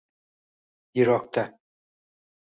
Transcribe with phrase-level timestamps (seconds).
[0.95, 1.43] Yirokda